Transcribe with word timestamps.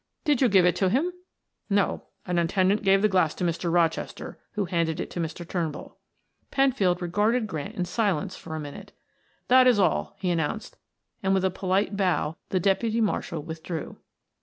"Did 0.23 0.41
you 0.41 0.49
give 0.49 0.65
it 0.65 0.75
to 0.77 0.89
him?" 0.89 1.13
"No, 1.69 2.05
an 2.25 2.39
attendant 2.39 2.81
gave 2.81 3.03
the 3.03 3.07
glass 3.07 3.35
to 3.35 3.43
Mr. 3.43 3.71
Rochester 3.71 4.39
who 4.53 4.65
handed 4.65 4.99
it 4.99 5.11
to 5.11 5.19
Mr. 5.19 5.47
Turnbull." 5.47 5.99
Penfield 6.49 7.03
regarded 7.03 7.45
Grant 7.45 7.75
in 7.75 7.85
silence 7.85 8.35
for 8.35 8.55
a 8.55 8.59
minute. 8.59 8.93
"That 9.47 9.67
is 9.67 9.77
all," 9.77 10.15
he 10.19 10.31
announced, 10.31 10.75
and 11.21 11.35
with 11.35 11.45
a 11.45 11.51
polite 11.51 11.95
bow 11.95 12.35
the 12.49 12.59
deputy 12.59 12.99
marshal 12.99 13.43
withdrew. 13.43 13.97